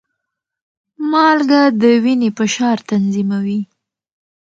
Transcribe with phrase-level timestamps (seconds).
[1.11, 3.61] مالګه د وینې فشار تنظیموي.